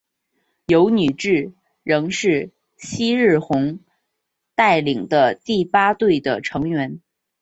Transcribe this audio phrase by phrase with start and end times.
[0.65, 1.51] 油女志
[1.83, 3.77] 乃是夕日红
[4.55, 6.99] 带领的第八队的成员。